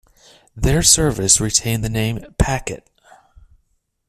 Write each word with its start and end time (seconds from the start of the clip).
Their 0.55 0.81
services 0.81 1.39
retained 1.39 1.83
the 1.83 1.87
name 1.87 2.33
"Packet". 2.39 2.89